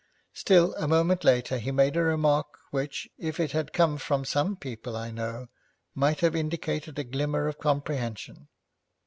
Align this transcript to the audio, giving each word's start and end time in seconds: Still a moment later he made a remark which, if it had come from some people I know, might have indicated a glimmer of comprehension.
Still 0.33 0.73
a 0.77 0.87
moment 0.87 1.23
later 1.23 1.59
he 1.59 1.69
made 1.71 1.95
a 1.95 2.01
remark 2.01 2.47
which, 2.71 3.07
if 3.19 3.39
it 3.39 3.51
had 3.51 3.71
come 3.71 3.99
from 3.99 4.25
some 4.25 4.55
people 4.55 4.95
I 4.97 5.11
know, 5.11 5.49
might 5.93 6.21
have 6.21 6.35
indicated 6.35 6.97
a 6.97 7.03
glimmer 7.03 7.47
of 7.47 7.59
comprehension. 7.59 8.47